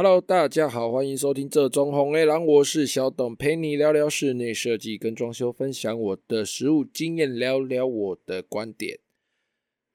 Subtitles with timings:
[0.00, 9.00] Hello，大家好，欢迎收听这中红 A 郎，我是小董，陪你聊聊室内设计跟装修，分享我的实务经验，聊聊我的观点。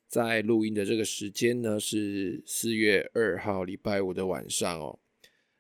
[0.10, 5.00] 在录音的这个时间呢，是四月二号礼拜五的晚上哦。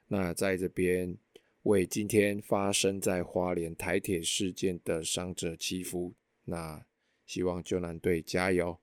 [0.09, 1.17] 那在这边
[1.61, 6.13] 为今天发生在花莲台铁事件的伤者祈福，
[6.43, 6.85] 那
[7.25, 8.77] 希望救难队加油，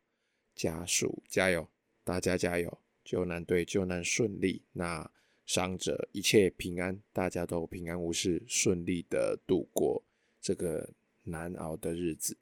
[0.55, 1.69] 家属加油，
[2.03, 4.63] 大家加油，救难队救难顺利。
[4.73, 5.11] 那
[5.53, 10.05] 伤者一切平安，大家都平安无事，顺利的度过
[10.41, 10.91] 这个
[11.25, 12.37] 难熬的日子。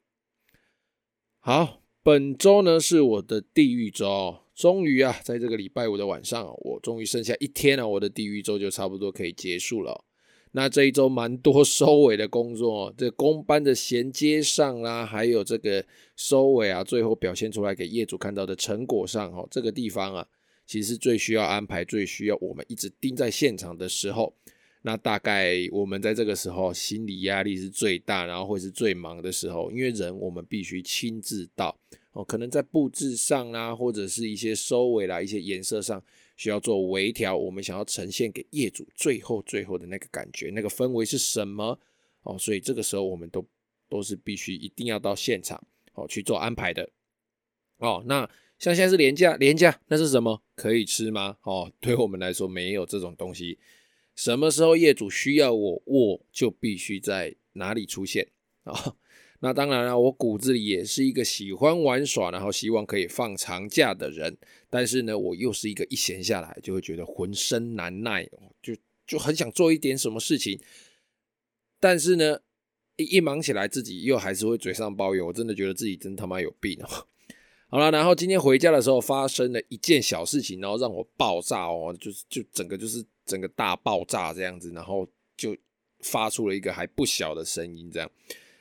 [1.39, 10.05] 好，本周呢是我的地狱周，终于啊，在这个礼拜五的晚上，我终于剩下一天了，我的地狱周就差不多可以结束了。
[10.51, 15.83] 那这一周蛮多 收尾的工作，这工班的衔接上啦，还有这个
[16.15, 20.27] 收尾啊，最后表现出来给业主看到的成果上，哦，这个地方啊。
[20.69, 24.31] 其实最需要安排、最需要我们一直盯在现场的时候，
[24.83, 31.75] 那大概我们在这个时候心理压力是最大，然后会是最忙的时候，因为人我们必须亲自到
[32.11, 35.99] 哦，可能在布置上啦，或者是一些收尾啦、一些颜色上
[36.37, 41.79] 需要做微调，我们想要呈现给业主最后最后的那个感觉、那个氛围是什么
[42.21, 42.37] 哦？
[42.37, 43.43] 所以这个时候我们都
[43.89, 45.59] 都是必须一定要到现场
[45.95, 46.87] 哦去做安排的
[47.79, 48.03] 哦。
[48.05, 48.29] 那
[48.59, 50.43] 像现在是连假，连假那是什么？
[50.53, 51.37] 可以吃吗？
[51.43, 53.57] 哦， 对我们来说没有这种东西。
[54.15, 58.27] 什么时候业主需要我，我就必须在哪里出现
[58.63, 58.97] 啊、
[59.39, 64.37] 那当然了，我骨子里也是一个喜欢玩耍，然后希望可以放长假的人。
[64.69, 68.29] 但是呢，我又是一个一闲下来就会觉得浑身难耐，
[68.61, 68.75] 就
[69.07, 70.59] 就很想做一点什么事情。
[71.79, 72.41] 但是呢，
[72.97, 77.07] 一一忙起来，自己又还是会嘴上抱怨，我真的觉得自己真他妈有病哦。
[77.71, 85.55] 好了，然后今天回家的时候发生了一件小事情，然后让我爆炸哦，就是就整个就是整个大爆炸这样子，然后就
[85.99, 88.09] 发出了一个还不小的声音这样，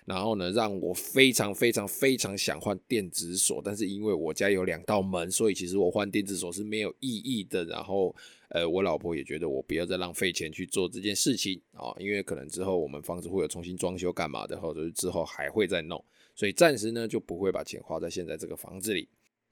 [0.09, 7.63] 然后呢，让我非常非常非常想换电子锁，但是因为我家有两道门，所以其实我换电子锁是没有意义的。
[7.67, 8.17] 然后
[8.49, 16.03] 呃，我老婆也觉得我不要再浪费钱去做这件事情啊，因为可能之后我们房子会有重新装修干嘛的，或者是之后还会再弄。
[16.35, 19.07] 所以暂时呢就不会把钱花在现在这个房子里。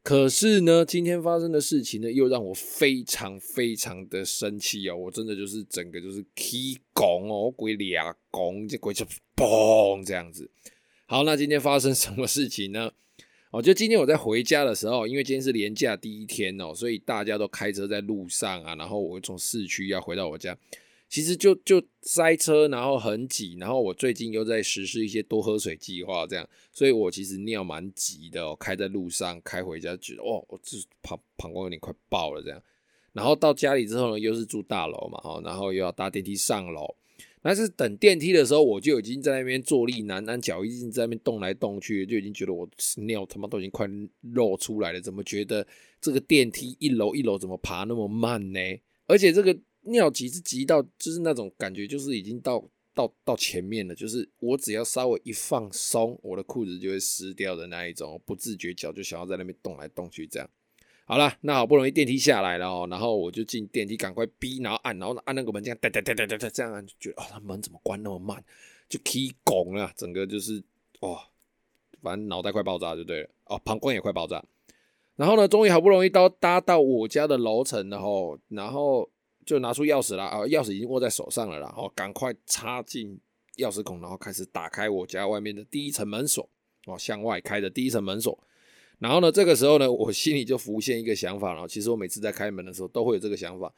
[0.06, 4.94] 可是呢，今天发生的事情呢，又让我非常非常的生气哦！
[4.94, 10.48] 我真的就是整个就是起拱哦，鬼俩拱，这鬼就嘣这样子。
[11.06, 12.92] 好，那今天发生什么事情呢？
[13.50, 20.56] 哦，就今天我在回家的时候，因为今天是连假第一天哦，所以大家都开车在路上啊，然后我从市区要回到我家。
[21.08, 32.60] 其实就就塞车，然后很挤，然后我最近又在实施一些多喝水计划，这样，所以我其实尿蛮急的哦，开在路上开回家，觉得哦，我这膀膀胱有点快爆了这样，
[33.12, 36.96] 然后到家里之后呢，又是住大楼嘛，然后又要搭电梯上楼，
[37.40, 43.88] 但是等电梯的时候，我就已经在那边坐立难安，脚已经在那边动来动去，就已经觉得我尿他妈都已经快
[44.34, 45.64] 漏出来了，怎么觉得
[46.00, 48.60] 这个电梯一楼一楼怎么爬那么慢呢？
[49.06, 49.56] 而且这个。
[49.86, 52.64] 尿急是急到，就是那种感觉，就是已经到
[52.94, 60.50] 到到前面了，就是我只要稍微一放松，我的裤子就会湿掉的那一种，不自觉脚就想要在那边动来动去这样。
[61.04, 68.42] 好了，那好不容易电梯下来了哦，然后我就进电梯，赶快逼，然后按，然后按那个门，这样哒哒哒哒哒这样按，就觉得哦，那门怎么关那么慢，
[68.88, 70.62] 就起拱了，整个就是
[71.00, 71.18] 哦，
[72.02, 74.44] 反正脑袋快爆炸就对了，哦，膀胱也快爆炸。
[75.14, 79.08] 然后呢，终于好不容易到搭到我家的楼层了吼，然后。
[79.46, 83.18] 就拿出钥匙了啊，钥匙已经握在手上了，然后赶快插进
[83.58, 86.50] 钥匙孔，然后开始打开我家外面的第一层门锁
[86.86, 88.36] 哦，向外开的第一层门锁。
[88.98, 91.68] 然后呢，这个时候呢，我心里就浮现一个想法了。
[91.68, 93.72] 其实我每次在开门的时候都会有这个想法，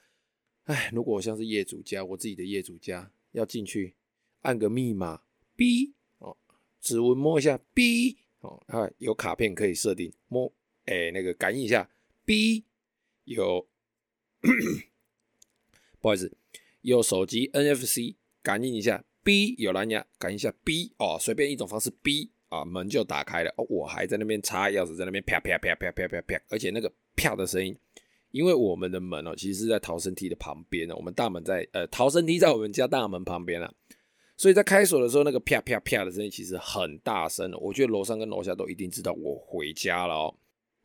[0.64, 3.94] 哎，如果我像是业主家，我自己的业主家要进去，
[4.40, 5.20] 按个密码
[5.54, 6.34] ，B 哦，
[6.80, 10.50] 指纹摸一下，B 哦，啊，有卡片可以设定摸，
[10.86, 11.90] 哎，那个感应一下
[12.24, 12.64] ，B
[13.24, 13.68] 有。
[16.00, 16.36] 不好意思，
[16.82, 23.52] 有手机 NFC 感应一下，B 有蓝牙感应一下，B 哦，随便一种方式，B 啊，门就打开了。
[23.56, 27.76] 哦，我还在那边插钥匙，在那边啪啪啪啪啪啪啪，而且那个啪的声音，
[28.30, 33.72] 因为我们的门哦，其实是在逃生梯的旁边，我们大门在呃逃生梯在我们家大门旁边啊，
[34.36, 40.34] 所以在开锁的时候，那个啪啪啪的声音其实很大声，我觉得楼上跟楼下都一定知道我回家了哦。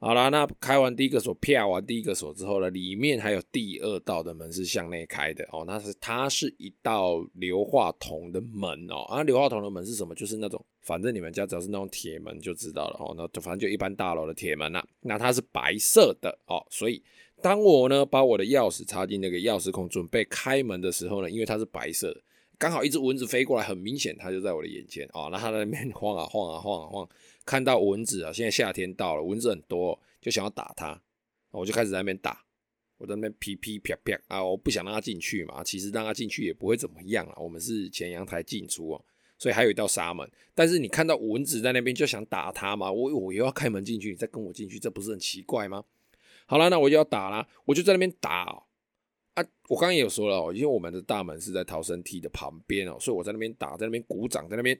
[0.04, 10.14] 好啦，那开完第一个锁，啪完第一个锁之后呢，里面还有第二道的门是向内开的哦，那是它是一道硫化铜的门哦，啊，硫化铜的门是什么？
[10.14, 17.02] 就是那种，反正你们家只要是那种铁门就知道了哦，那反正就一般大楼的铁门呐，那它是白色的哦，所以
[17.42, 22.22] 当我呢把我的钥匙插进那个钥匙孔，准备开门的时候呢，因为它是白色的，
[22.58, 25.30] 刚好一只蚊子飞过来，很明显它就在我的眼前哦。
[25.32, 27.08] 那它在那边晃啊晃啊晃啊晃，
[27.46, 31.02] 看到蚊子啊，现在夏天到了，蚊子很多，就想要打它，
[31.52, 32.46] 我就开始在那边打，
[32.98, 37.36] 我在那边噼噼啪啪啊，我不想让它进去嘛，其实让它进去也不会怎么样啊。
[37.38, 39.06] 我们是前阳台进出哦，
[39.38, 40.30] 所以还有一道纱门。
[40.56, 45.84] 但是你看到蚊子在那边就想打它嘛，我我又要开门进去，你再跟我进去，这不是很奇怪吗？
[46.46, 48.64] 好了，那我就要打了，我就在那边打哦。
[49.34, 54.80] 啊，我刚刚也有说了哦，因为我们的大门是在逃生梯的旁边哦，所以我在那边打，在那边鼓掌，在那边，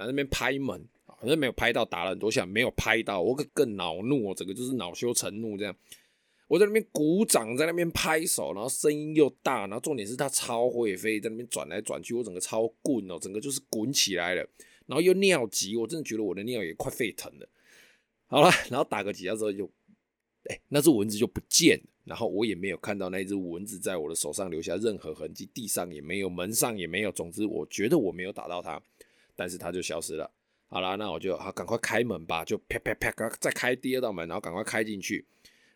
[0.00, 0.84] 在那边拍门，
[1.18, 5.74] 反正没有拍到，打了很多下没有拍到，我可更恼怒我，整个就是恼羞成怒这样。
[6.48, 14.46] 我在那边鼓掌，在那边拍手，然后声音又大，然后重点是它超会飞，在那边转来转去，我整个超滚哦，整个就是滚起来了，
[14.86, 17.48] 然后又尿急，我真的觉得我的尿也快沸腾了。
[18.26, 19.70] 好了，然后打个几下之后就。
[20.44, 27.12] 哎、那只蚊子就不见了，然后我也没有看到那只蚊子在我的手上留下任何痕迹，地上也没有，门上也没有。
[27.12, 28.82] 总之，我觉得我没有打到它，
[29.40, 30.30] 但是它就消失了。
[30.68, 33.10] 好了，那我就好，赶快开门吧，就啪啪啪，
[33.40, 35.24] 再开第二道门，然后赶快开进去。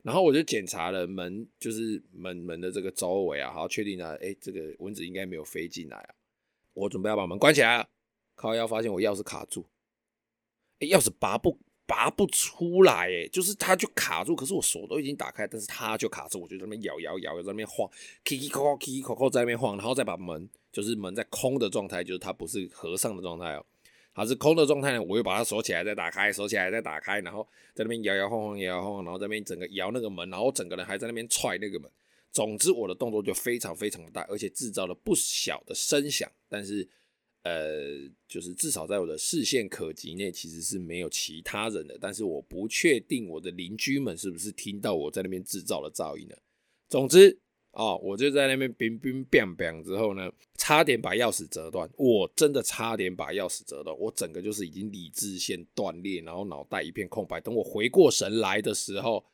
[0.03, 6.15] 然后我就检查了门，就是门门的这个周围啊，好，确定了，哎、这个蚊子应该没有飞进来啊。
[6.75, 7.89] 我准备要把门关起来了，
[8.35, 9.65] 靠腰发现我钥匙卡住，
[10.81, 11.59] 哎、钥匙拔不。
[11.87, 17.87] 拔不出来，哎，就是它就卡住，可是我锁都已经打开，但是它就卡住，我就在那边摇摇摇，在那边晃
[18.25, 23.65] ，kiki koko kiki koko 在那边晃，然后再把门，就是门在空的状态，就是它不是合上的状态哦，
[24.13, 31.91] 它是空的状态呢，我又把它锁起来再打开，锁起来再打开，然后在那边摇摇晃晃摇摇晃晃，然后在那边整个摇那个门，然后整个人还在那边踹那个门，
[32.33, 36.87] 总之我的动作就非常非常的大，而且制造了不小的声响，但是。
[37.47, 41.95] 呃，就是至少在我的视线可及内，其实是没有其他人的。
[42.01, 46.35] 但是我不确定我的邻居们是不是听到我在那边制造了噪音呢？
[46.89, 47.39] 总之
[47.75, 51.89] 哦，我就在那边冰冰冰冰之后呢，差点把钥匙折断。
[51.97, 57.41] 我真的差点把钥匙折断，我整个就是已经理智线断裂，然后脑袋一片空白。
[57.41, 59.25] 等我回过神来的时候，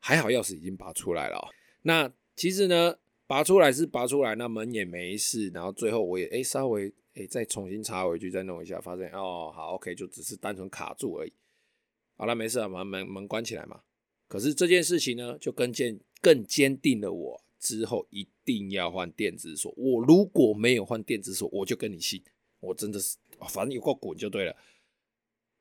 [0.00, 1.50] 还好钥匙已经拔出来了。
[1.82, 2.96] 那其实呢？
[3.26, 11.32] 拔出来是拔出来，那门也没事，然后最后我也哎、欸、稍微哎、欸、再重新插回去再弄一下，发现哦好 OK 就只是单纯卡住而已。
[12.18, 13.80] 好了没事了，把门门关起来嘛。
[14.28, 19.74] 可是这件事情呢，就更坚更坚定了我之后一定要换电子锁。
[19.76, 22.22] 我如果没有换电子锁，我就跟你姓。
[22.60, 23.18] 我真的是，
[23.50, 24.56] 反正有够滚就对了。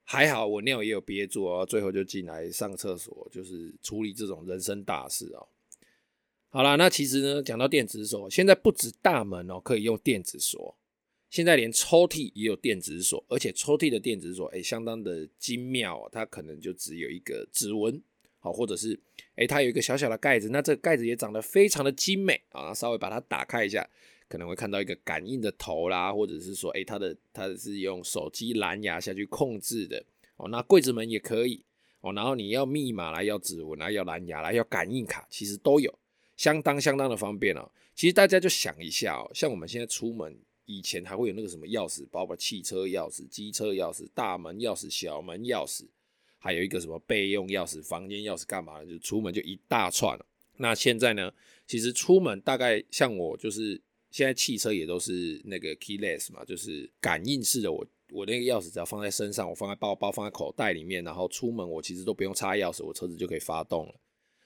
[0.05, 5.43] 还好我尿也有憋住啊，最后就进来上厕所，就是处理这种人生大事啊。
[6.47, 10.77] 好啦，那其实呢，讲到电子锁，现在不止大门哦可以用电子锁，
[11.29, 18.01] 现在连抽屉也有电子锁，而且抽屉的电子锁诶相当的精妙，它可能就只有一个指纹，
[18.43, 18.99] 好，或者是
[19.37, 23.89] 诶它有一个小小的盖子，那这个盖子也长得非常的精美啊，稍微把它打开一下，
[24.27, 30.03] 可能会看到一个感应的头啦，或者是说诶它的它是用手机蓝牙下去控制的
[30.35, 31.63] 哦，那柜子门也可以
[32.01, 35.97] 哦，然后你要密码啦，要指纹啦，要蓝牙啦，要感应卡，其实都有。
[36.35, 37.71] 相当相当的方便哦。
[37.95, 40.35] 其实大家就想一下哦，像我们现在出门，
[40.65, 45.85] 以前还会有那个什么钥匙，包括汽车钥匙、机车钥匙、大门钥匙、小门钥匙，
[46.43, 48.85] 还有一个什么备用钥匙、房间钥匙，干嘛的？
[48.85, 50.19] 就出门就一大串。
[50.57, 51.31] 那现在呢，
[51.65, 53.81] 其实出门大概像我，就是
[54.11, 57.71] 现在汽车也都是那个 keyless 嘛，就是感应式的。
[57.71, 63.95] 我我那个钥匙只要放在身上，我放在包包、放在口袋里面，然后出门我其实都不用插钥匙，我车子就可以发动了。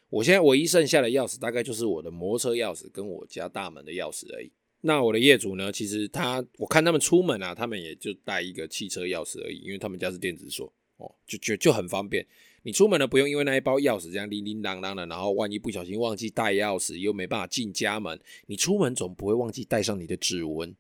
[0.10, 4.51] 我现在唯一剩下的钥匙，大概就是我的摩托车钥匙跟我家大门的钥匙而已。
[4.82, 5.72] 那我的业主呢？
[5.72, 12.25] 其实他，我看他们出门啊，他们也就带一个汽车钥匙而已，因为他们家是电子锁哦，就就就很方便。
[12.63, 18.20] 你出门呢，不用因为那一包钥匙这样叮叮当当的，然后万一不小心忘记带钥匙，又没办法进家门。
[18.48, 20.75] 你出门总不会忘记带上你的指纹，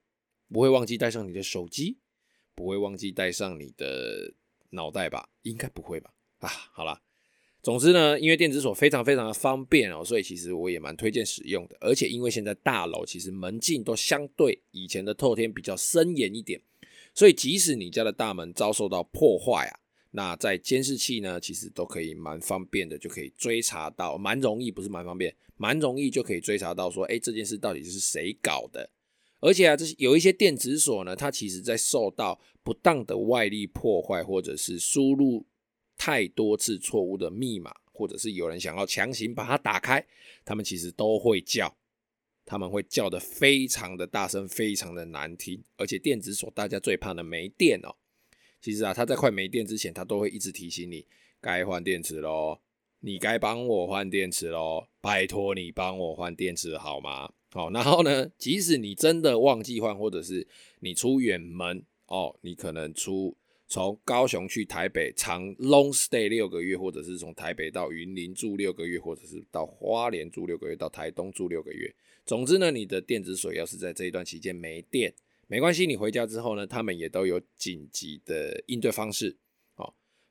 [0.51, 1.97] 不会忘记带上你的手机，
[2.53, 4.33] 不会忘记带上你的
[4.71, 5.29] 脑袋吧？
[5.43, 6.11] 应该不会吧？
[6.39, 7.01] 啊，好了。
[7.63, 11.75] 总之呢，因为电子锁非常非常的方便哦，所以其实我也蛮推荐使用的。
[11.81, 16.61] 而且因为现在大楼其实门禁都相对以前的透天比较森严一点，
[17.13, 19.79] 所以即使你家的大门遭受到破坏啊，
[20.17, 28.89] 那在监视器呢，其实都可以蛮方便的，就可以追查到，蛮容易，不是蛮方便，蛮容易就可以追查到说，哎，这件事到底是谁搞的？
[29.39, 35.45] 而且啊，这有一些电子锁呢，它其实在受到不当的外力破坏，或者是输入。
[35.99, 40.05] 太多次错误的密码，或者是有人想要强行把它打开，
[40.45, 41.75] 他们其实都会叫，
[42.45, 45.63] 他们会叫得非常的大声，非常的难听。
[45.75, 47.95] 而且电子锁大家最怕的没电哦。
[48.61, 51.05] 其实啊，它在快没电之前，它都会一直提醒你
[51.39, 52.59] 该换电池喽。
[52.99, 57.31] 你该帮我换电池喽，拜托你帮我换电池好吗？
[57.51, 60.45] 好，然后呢，即使你真的忘记换，或者是
[60.79, 63.37] 你出远门哦，你可能出
[63.67, 71.93] 从高雄去台北长 long stay 六个月，或者是从台北到云林住六个月，或者是到花莲住六个月，到台东住六个月。
[72.25, 75.13] 总之呢，你的电子锁要是在这一段期间没电，
[75.47, 79.37] 没关系，你回家之后呢，他们也都有紧急的应对方式。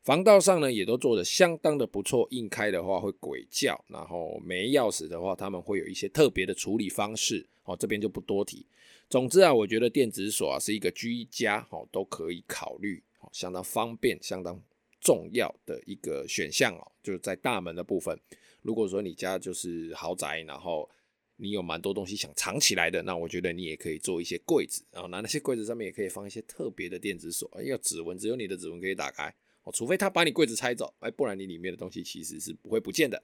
[0.02, 8.64] 防盗上呢，也都做得相当的不错，硬开的话会鬼叫，然后没钥匙的话，他们会有一些特别的处理方式，哦，这边就不多提。
[9.10, 14.62] 总之啊，我觉得电子锁啊是一个居家哦都可以考虑，相当方便、相当
[15.00, 18.16] 重要的一个选项哦，就是在大门的部分。
[18.62, 20.88] 如果说你家就是豪宅，然后
[21.36, 29.34] 你有蛮多东西想藏起来的，那我觉得你也可以做一些柜子，然后那那些柜子上面也可以放一些特别的电子锁，因为指纹只有你的指纹可以打开。
[29.64, 33.20] 哦除非他把你柜子拆走，哎，不然你里面的东西其实是不会不见的。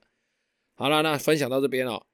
[0.75, 2.05] 好了，那分享到这边哦。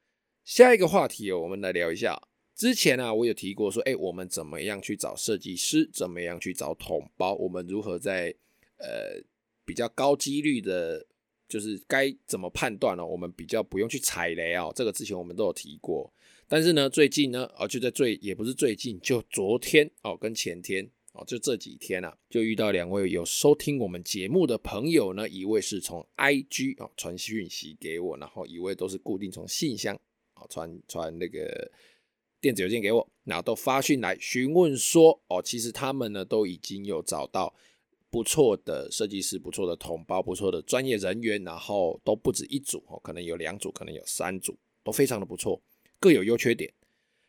[0.44, 2.20] 下一个话题哦，我们来聊一下。
[2.54, 5.88] 之前啊，我有提过说，哎，我们怎么样去找设计师？
[5.92, 7.34] 怎么样去找桶包？
[7.36, 8.34] 我们如何在
[8.76, 9.22] 呃
[9.64, 11.06] 比较高几率的，
[11.48, 13.04] 就是该怎么判断呢？
[13.04, 14.72] 我们比较不用去踩雷哦。
[14.76, 16.12] 这个之前我们都有提过。
[16.46, 21.24] 但是呢，最近呢，哦，就在最也不是最近，就昨天哦，跟前天哦。
[21.26, 29.94] 就这几天啊，就遇到两位有收听我们节目的朋友呢，一位是从 IG 啊传讯息给我，然后一位都是固定从信箱
[30.34, 31.70] 啊传传那个
[32.40, 37.54] 电子邮件给我，然后都发讯来询问说，哦，其实他们呢都已经有找到
[38.10, 45.60] 不错的设计师、不错的同胞、不错的专业人员，然后都不止一组哦，可能有两组，可能有三组，都非常的不错，
[46.00, 46.72] 各有优缺点。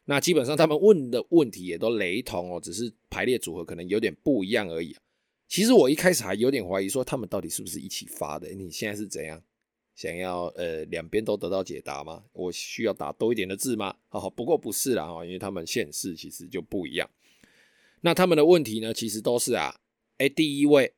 [0.06, 4.96] 那基本上他们问的问题也都雷同哦，只是排列组合可能有点不一样而已。
[5.48, 8.50] 其实我一开始还有点怀疑，说他们到底是不是一起发的？
[8.50, 9.42] 你现在是怎样
[9.96, 12.24] 想要呃两边都得到解答吗？
[12.32, 13.96] 我需要打多一点的字吗？
[14.08, 17.10] 好，不过不是啦哈，因为他们县市其实就不一样。
[18.02, 19.80] 那他们的问题呢，其实都是啊，
[20.20, 20.94] 哎，第一位，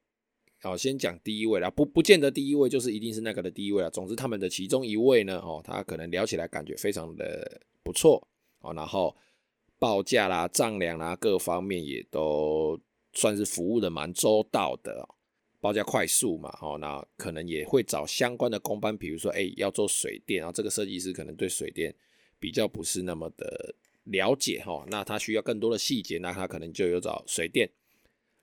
[0.62, 3.90] 好，先讲第一位啦，不不见得第一位就是一定是那个的第一位啊。
[3.92, 8.28] 总之他们的其中一位呢，哦，他可能聊起来感觉非常的不错。
[8.62, 9.16] 哦，然后
[9.78, 12.80] 报价啦、丈量啦，各方面也都
[13.13, 15.08] 算是服务的蛮周到的，
[15.60, 21.94] 报价快速嘛，哦，那可能也会找相关的工班，比如说，哎，要做水电，然后这个设计师可能对水电
[22.40, 23.75] 比较不是那么的
[24.06, 27.70] 了解，哈，那他需要更多的细节，那他可能就有找水电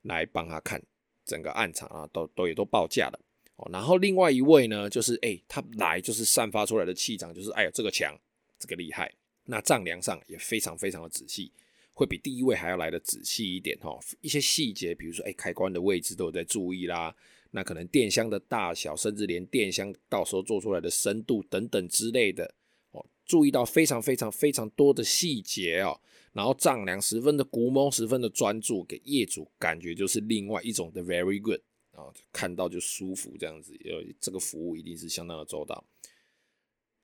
[0.02, 0.82] 来帮他看
[1.24, 3.20] 整个案场啊，都都也都报价了，
[3.56, 8.18] 哦，然后另外一位呢，就是哎，他来就是散发出来的气场，就是哎呀，这个强，
[8.58, 9.12] 这个厉害。
[9.44, 11.50] 那丈量上也非常非常的仔细，
[11.94, 13.98] 会比第一位还要来的仔细一点哈。
[14.20, 17.14] 一些细节，比如说，哎，开关的位置都有在注意啦。
[17.50, 22.54] 那可能电箱的大小，甚至连电箱到时候做出来的深度等等之类的，
[22.90, 25.98] 哦，注意到非常非常非常多的细节哦。
[26.32, 31.60] 然后丈量十分的古摸，十分的专注，给业主感觉就是另外一种的 very good
[31.92, 33.72] 啊，看到就舒服这样子。
[33.84, 35.84] 呃这个服务一定是相当的周到。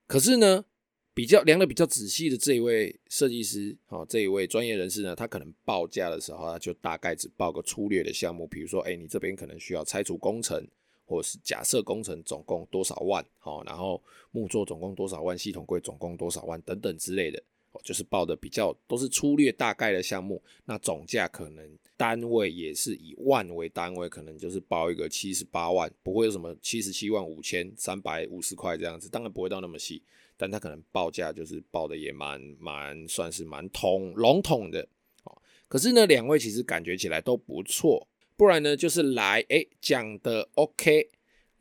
[0.06, 0.64] 可是呢，
[1.14, 10.66] 比较量的比较仔细的这一位设计师，哦，这一位专业人士呢，他可能报价的时候，他就大概只报个粗略的项目，比如说，哎，你这边可能需要拆除工程，
[11.06, 17.42] 或者是假设工程总共多少万，哦，然后木作总共多少万，系统柜总共多少万等等之类的，
[17.82, 30.02] 就是报的比较都是粗略大概的项目，那总价可能单位也是以万为单位，可能就是报一个七十八万，不会有什么七十七万五千三百五十块这样子，当然不会到那么细。
[30.36, 34.88] 但他可能报价就是报的也蛮蛮算是蛮统笼统的
[35.22, 35.42] 哦。
[35.68, 41.08] 可是呢，两位其实感觉起来都不错，不然呢就是来哎讲的 OK，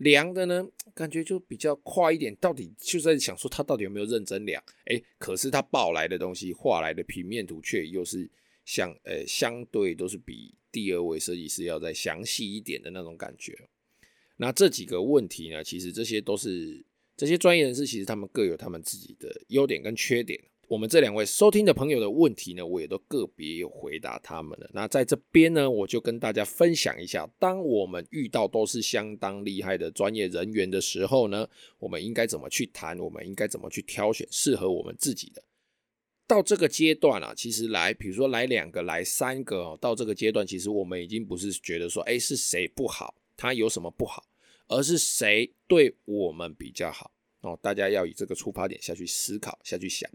[0.04, 2.36] 量的呢感觉就比较快一点。
[2.36, 4.64] 到底就在想说他到底有没有认真量？
[4.86, 8.30] 哎，可是他报来的东西画来的平面图却又是
[8.66, 13.58] 相呃相对都是比第二位设计师要再详细一点的那种感觉。
[14.38, 16.86] 那这几个问题呢，其实这些都是。
[17.16, 20.44] 这些专业人士其实他们各有他们自己的优点跟缺点。
[20.68, 24.70] 我们这两位收听的朋友的问题呢，我也都个别有回答他们了。
[24.74, 31.48] 那在这边呢，我就跟大家分享一下，当我们遇到都是相当厉害的专业人员的时候呢，
[31.80, 32.98] 我们应该怎么去谈？
[32.98, 35.44] 我们应该怎么去挑选适合我们自己的？
[36.26, 44.26] 到这个阶段啊，其实来，比如说来两个，来三个哦，到这个阶段，其实我们已经不是觉得说，哎，是谁不好，他有什么不好？
[44.70, 47.60] 而是谁对我们比较好哦？
[47.62, 50.10] 大家要以这个出发点下去思考，下去想。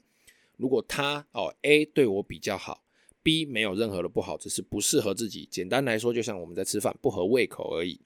[0.58, 2.84] 如果他哦 A 对我比较好
[3.22, 5.48] ，B 没有任何的不好，只是不适合自己。
[5.50, 8.00] 简单来说，就像我们在吃饭，不合胃口而已。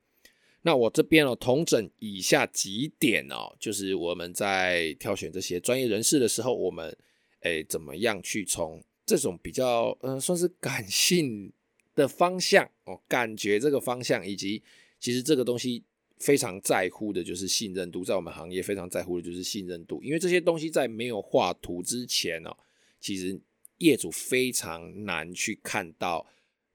[0.62, 6.96] 那我这边哦，统整以下几点哦，就是我们在挑选这些专业人士的时候，我们
[7.40, 11.52] 诶怎么样去从这种比较嗯、算是感性
[11.96, 14.62] 的方向哦，感觉这个方向，以及
[15.00, 15.82] 其实这个东西
[16.22, 22.56] 非常在乎的就是信任度，在我们行业非常在乎的就是信任度，因为这些东西在没有画图之前哦，
[23.00, 23.38] 其实
[23.78, 26.26] 业主非常难去看到。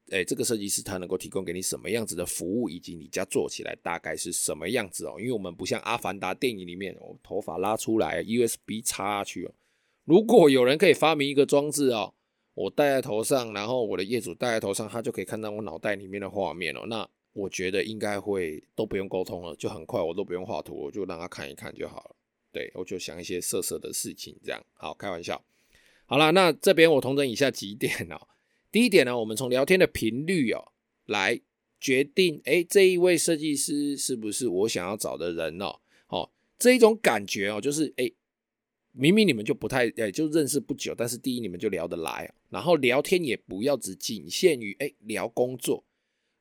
[0.09, 5.15] 哎，这个设计师他能够提供给你什么样子的服务，以及你家做起来大概是什么样子哦？
[5.19, 9.53] 因为我们不像《阿凡达》电影里面我，头发拉出来，USB 插去哦。
[10.05, 12.13] 如果有人可以发明一个装置哦，
[12.53, 16.85] 我戴在头上，然后我的业主戴在头上，他就可以看到我脑袋里面的画面哦。
[16.87, 22.15] 那我觉得应该会都不用沟通了，就很快，我都不用画图，我就让他看一看就好了。
[22.51, 25.39] 对，我就想一些色色的事情，这样好开玩笑。
[26.07, 28.27] 好了，那这边我统整以下几点哦。
[28.71, 30.71] 第一点呢，我们从聊天的频率哦
[31.05, 31.39] 来
[31.79, 35.79] 决定，哎，这一位设计师是不是我想要找的人哦？
[36.07, 38.11] 哦，这一种感觉哦，就是哎，
[38.93, 45.83] 明明你们就不太哎，就认识不久，但是第一你们就聊得来，然后聊天也不要只仅限于哎聊工作，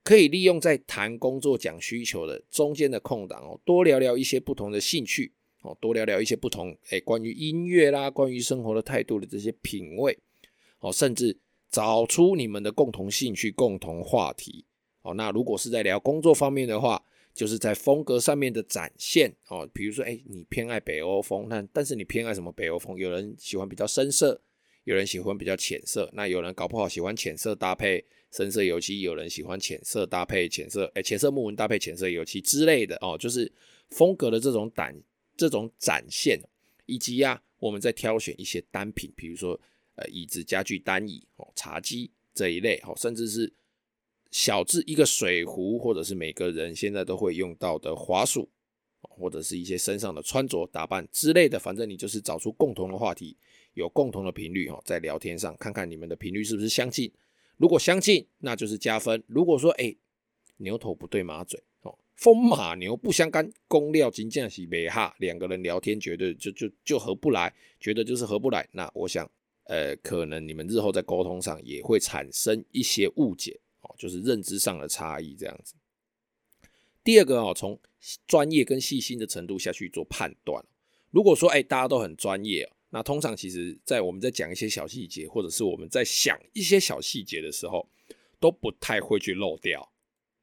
[0.06, 5.32] 可以利用在谈工作讲需求的中间的空档哦，多聊聊一些不同的兴趣
[5.62, 10.16] 哦，多聊聊一些不同哎关于音乐啦，关于生活的态度的这些品味
[10.78, 11.40] 哦，甚至。
[11.68, 14.64] 找出你们的共同兴趣、共同话题
[15.02, 15.12] 哦。
[15.14, 19.68] 那如果是在聊工作方面的话，就是在风格上面的展现哦。
[19.74, 22.96] 比如说，哎，你偏爱北欧风，那但是你偏爱什么北欧风？
[22.96, 24.40] 有人喜欢比较深色，
[24.84, 26.08] 有人喜欢比较浅色。
[26.14, 28.02] 那有人搞不好喜欢浅色搭配
[28.32, 33.16] 深色油漆，有人喜欢浅色搭配浅色，哎，浅色木纹搭配浅色油漆之类的哦。
[33.18, 33.50] 就是
[33.90, 34.94] 风格的这种展、
[35.36, 36.40] 这种展现，
[36.86, 39.60] 以及呀、啊，我们在挑选一些单品，比如说。
[39.98, 43.50] 呃，椅子、家具、单椅、哦，茶几这一类，哦，甚至是
[44.30, 48.46] 小至一个水壶，或者是每个人现在都会用到的滑鼠，
[49.00, 53.34] 或者是一些身上的穿着打扮之类的，反正你就是找出共同的话题，
[53.72, 57.10] 有共同的频率，哦，在聊天上看看你们的频率是不是相近。
[57.56, 59.94] 如果相近，那就是加分；如果说，哎、
[60.58, 68.68] 牛头不对马嘴，哦，风马牛不相干，公料金匠喜没哈，两个人聊天绝对就就就合不来，觉得就是合不来。
[68.72, 69.30] 那我想。
[69.68, 75.74] 呃，可能你们日后在沟通上也会产生一些误解哦，就是认知上的差异这样子。
[77.02, 77.76] 第二个哦，从
[78.28, 80.64] 专业跟细心的程度下去做判断。
[81.10, 87.88] 如果说哎，大家都很专业哦，那通常其实在我们在讲一些小细节，或者是我们在想一些小细节的时候，
[88.38, 89.92] 都不太会去漏掉。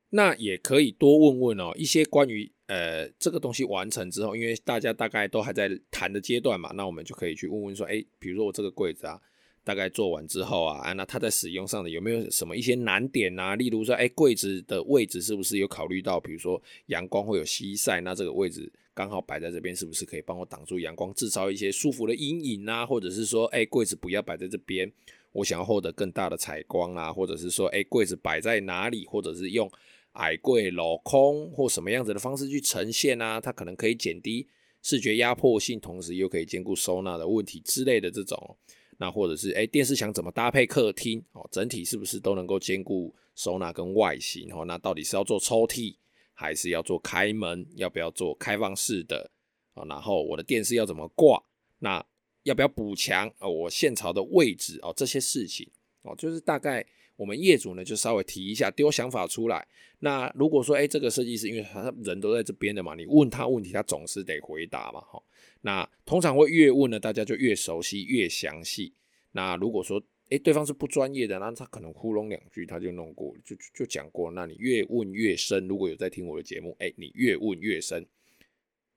[0.09, 9.19] 那也可以多问问哦，一些关于呃这个东西完成之后，因为大家大概都还在谈的阶段嘛，那我们就可以去问问说，哎，比如说我这个柜子啊，
[9.63, 13.55] 大概做完之后啊，啊那它在使用上的有没有什么一些难点啊？
[13.55, 22.85] 例如说，哎，柜子的位置是不是有考虑到，比如说阳光会有西晒，那这个位置刚好摆在这边，是不是可以帮我挡住阳光，制造一些舒服的阴影啊？
[22.85, 24.91] 或者是说，哎，柜子不要摆在这边，
[25.31, 27.11] 我想要获得更大的采光啊？
[27.11, 29.69] 或者是说，哎，柜子摆在哪里，或者是用。
[30.13, 33.41] 矮柜镂空或什么样子的方式去呈现啊？
[33.41, 34.47] 它可能可以减低
[34.83, 38.55] 视觉压迫性，同时又可以兼顾收纳的问题之类的这种。
[38.99, 41.19] 那或者是哎、电视墙怎么搭配客厅？
[41.31, 44.53] 哦，整体是不是都能够兼顾收纳跟外形？
[44.53, 45.95] 哦，那到底是要做抽屉，
[46.33, 47.65] 还是要做开门？
[47.75, 49.31] 要不要做开放式的？
[49.73, 51.43] 啊，然后我的电视要怎么挂？
[51.79, 52.05] 那
[52.43, 53.31] 要不要补墙？
[53.39, 55.69] 哦，我线槽的位置哦，这些事情
[56.01, 56.85] 哦，就是大概。
[57.15, 59.65] 我们业主呢，就稍微提一下，丢想法出来。
[59.99, 65.21] 那如果说，哎，这个设计师，因为他人都在这边的嘛，你问他问题，他总是得回答嘛，哈。
[65.61, 68.95] 那通常会越问呢，大家就越熟悉、越详细。
[69.33, 70.01] 那如果说，
[70.33, 74.31] 哎，对方是不专业的，那他可能糊弄两句，他就弄过，就就讲过。
[74.31, 75.67] 那你越问越深。
[75.67, 78.07] 如果有在听我的节目，哎，你越问越深，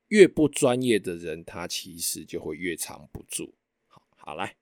[0.08, 3.52] 越不专业的人，他其实就会越藏不住。
[3.86, 4.56] 好，好来。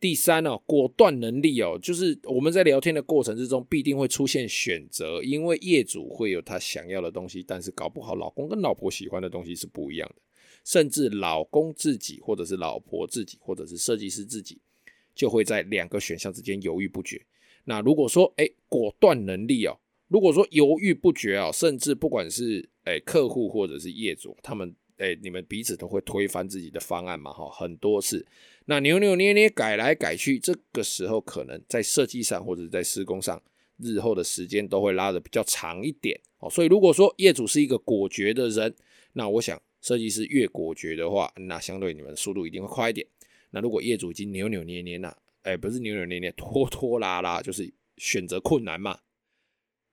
[0.00, 10.22] 第三哦，果断能力哦，就是我们在聊天的过程之中，必定会出现选择，因为业主会有他想要的东西，但是搞不好老公跟老婆喜欢的东西是不一样的，
[10.64, 14.60] 甚至老公自己，或者是老婆自己，或者是设计师自己，
[15.18, 17.20] 就会在两个选项之间犹豫不决。
[17.64, 19.76] 那如果说哎，果断能力哦，
[20.06, 24.74] 如果说犹豫不决啊，甚至不管是哎客户或者是业主，他们。
[24.98, 27.32] 哎，你们彼此都会推翻自己的方案嘛？
[27.32, 28.26] 哈，很多次，
[28.64, 33.40] 那扭扭捏捏改来改去，这个时候可能在设计上或者在施工上，
[33.76, 36.20] 日后的时间都会拉得比较长一点。
[36.40, 38.74] 哦，所以如果说业主是一个果决的人，
[39.12, 43.06] 那我想设计师越果决的话，那相对你们速度一定会快一点。
[43.50, 48.98] 那如果业主已经扭扭捏捏，那哎，不是扭扭捏捏，拖拖拉拉，就是选择困难嘛。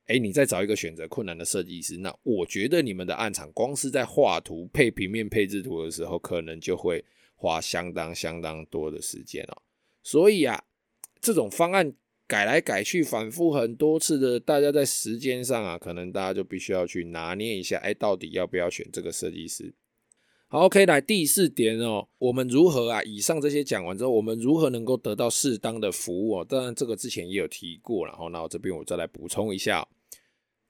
[0.08, 7.04] 哎，你再找一个选择困难的设计师，那我觉得你们的案场光是在画图配平面配置图的时候，可能就会
[7.36, 9.62] 花相当相当多的时间哦。
[10.04, 10.64] 所以啊，
[11.20, 11.92] 这种方案
[12.28, 19.74] 改来改去，反复很多次的，大家在时间上啊，可能大家就必须要去拿捏一下，哎，到底要不要选这个设计师？
[20.48, 23.02] 好，OK，来第四点哦，我们如何啊？
[23.02, 26.46] 以上这些讲完之后，我们如何能够得到适当的服务哦？
[26.48, 29.88] 当然，这个之前也有提过，然后那我这边我再来补充一下。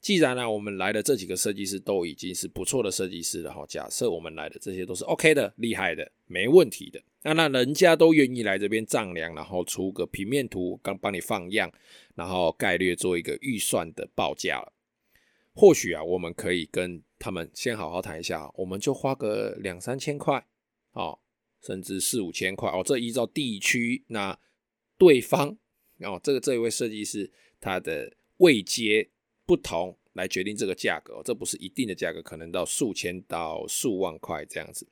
[0.00, 11.70] 既然呢、我们来的这几个设计师都已经是不错的设计师了哈，假设我们来的这些都是 OK 的、厉害的、没问题的，那那人家都愿意来这边丈量，然后出个平面图，刚帮你放样，
[12.14, 14.72] 然后概略做一个预算的报价了。
[15.54, 20.46] 或许啊，我们可以跟他们先好好谈一下，我们就花个两三千块，
[20.92, 21.18] 哦，
[21.62, 22.82] 甚至四五千块哦。
[22.84, 24.38] 这依照地区，那
[24.98, 25.56] 对方
[26.00, 29.10] 哦，这个这一位设计师他的位阶
[29.46, 34.86] 不同来决定这个价格，这不是一定的价格，可能到数千到数万块这样子。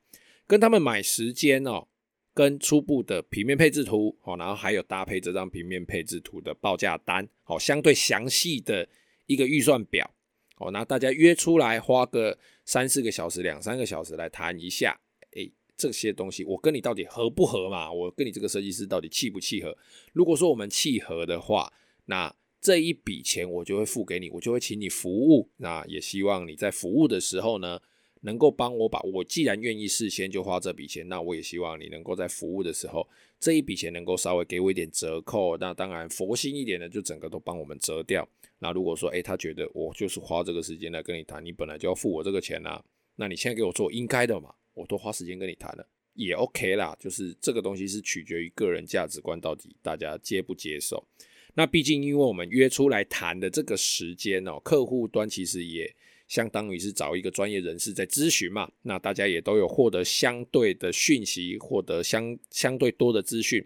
[0.47, 1.89] 跟他们买时间哦，
[2.33, 8.89] 跟初步的平面配置图哦，然后还有搭配这张平面配置图的报价单，哦，相对详细的
[9.27, 10.15] 一个预算表。
[10.57, 15.01] 哦，那大家约出来花个三四个小时、两三个小时来谈一下，
[15.33, 17.93] 诶，这些东西我跟你到底合不合嘛？
[17.93, 19.77] 我跟你这个设计师到底契不契合？
[20.13, 21.73] 如果说我们契合的话，
[22.07, 25.51] 那这一笔钱我就会付给你，我就会请你服务。
[25.57, 27.81] 那也希望你在服务的时候呢，
[28.21, 33.07] 能够帮我把我既然愿意事先就花这笔钱，那我也希望你能够在服务的时候，
[33.41, 35.59] 这一笔钱能够稍微给我一点折扣。
[35.59, 38.27] 那当然佛心一点的，就整个都帮我们折掉。
[38.65, 42.83] 那如果说，哎、他觉得我就是花这个时间来跟你谈，你本来就要付我这个钱啊，
[43.17, 46.97] 那你现在给我做应该的嘛，我都花时间跟你谈了，也 OK 啦。
[46.99, 51.07] 就是这个东西是取决于个人价值观，到底大家接不接受。
[51.53, 55.95] 那毕竟，因为我们约出来谈的这个时间哦，客户端其实也
[56.27, 63.63] 相当于是找一个专业人士在咨询嘛，那大家也都有获得相对的讯息，获得相相对多的资讯。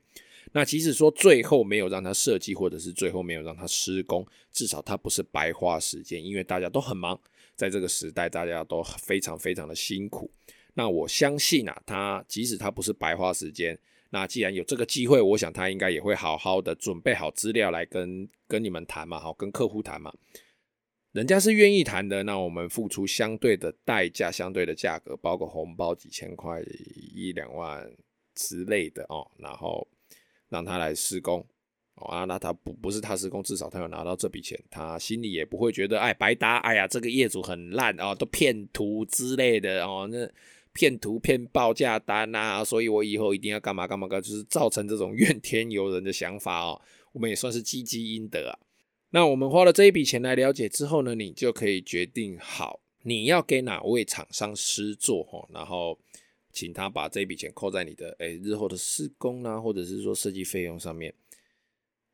[0.53, 7.21] 那即使说最后没有让他设计，或者是最后没有让他施工，至少他不是白花时间，因为大家都很忙，
[7.55, 10.31] 在这个时代大家都非常非常的辛苦。
[10.75, 13.79] 那我相信啊，他即使他不是白花时间，
[14.11, 20.13] 那既然有这个机会，我想他应该也会好好的准备好资料来跟跟你们谈嘛，好，跟客户谈嘛。
[21.13, 26.63] 人家是愿意谈的，那我们付出相对的代价，相对的价格，包括红包几千块、
[27.15, 27.91] 一两万
[28.35, 29.87] 之类的哦，然后。
[30.49, 31.45] 让他来施工，
[31.97, 40.31] 哦啊，那他不不是他施工，至少他有拿到这笔钱，他心里也不会觉得哎白搭，哎呀这个业主很烂哦，都骗图之类的哦，那
[40.73, 46.81] 骗图骗报价单啊，所以我以后一定要干嘛干嘛干，就是造成这种 怨天尤人的想法哦，
[47.13, 48.59] 我们也算是积积阴德啊。
[49.11, 55.99] 那我们花了这一笔钱来了解之后呢，你就可以决定好你要给哪位厂商施作哦，然后。
[56.59, 61.15] 请他把这笔钱扣在你的诶、日后的施工啊，或者是说设计费用上面。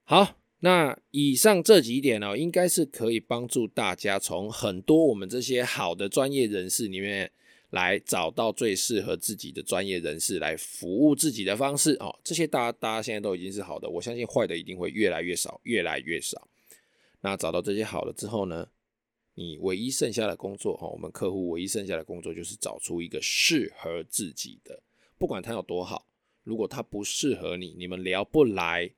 [0.02, 7.32] 好，那以上这几点呢、应该是可以帮助大家从很多我们这些好的专业人士里面
[7.70, 16.46] 来找到最适合自己的专业人士来服务自己的方式哦、这些大家大家现在都已经是好的，我相信坏的一定会越来越少，越来越少。
[17.22, 18.68] 那找到这些好了之后呢？
[19.36, 24.80] 你唯一剩下的工作，哈，我们客户唯一剩下的工作就是找出一个适合自己的，
[25.18, 26.06] 不管他有多好，
[26.44, 28.90] 如果他不适合你，你们聊不来，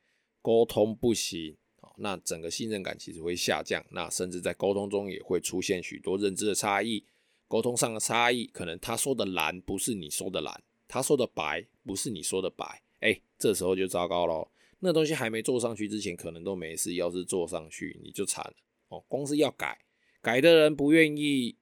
[0.43, 1.57] 沟通不行，
[1.97, 7.03] 那整个信任感其实会下降，那甚至在沟通中也会出现许多认知的差异，
[7.49, 14.47] 沟通上的差异，可能他说的蓝不是你说的蓝，他说的白不是你说的白，哎，这时候就糟糕了，
[14.81, 18.55] 那东西还没做上去之前可能都没事，要是做上去你就惨了，
[18.89, 19.79] 哦，光是要改。
[20.27, 21.55] 改的人不愿意，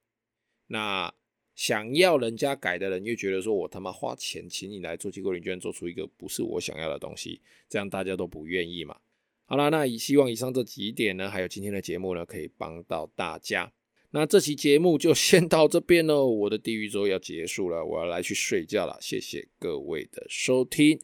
[0.69, 1.13] 那
[1.55, 8.97] 想要人家改的人又觉得说：“我他妈花钱请你来做，机构你居然做出一个不是我想要的东西，这样大家都不愿意嘛。”
[9.45, 13.71] 好啦，那希望以上这几点呢，还有今天的节目呢，可以帮到大家。
[14.13, 18.97] 那这期节目就先到这边喽，我的地狱周要结束了，我要来去睡觉了。
[19.03, 20.99] 谢谢各位的收听，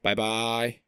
[0.00, 0.80] 拜拜。